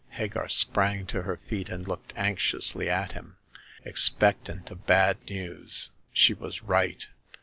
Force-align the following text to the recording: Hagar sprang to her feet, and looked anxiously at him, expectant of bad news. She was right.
Hagar 0.13 0.49
sprang 0.49 1.05
to 1.05 1.21
her 1.21 1.37
feet, 1.47 1.69
and 1.69 1.87
looked 1.87 2.11
anxiously 2.15 2.89
at 2.89 3.11
him, 3.11 3.35
expectant 3.85 4.71
of 4.71 4.87
bad 4.87 5.23
news. 5.29 5.91
She 6.11 6.33
was 6.33 6.63
right. 6.63 7.07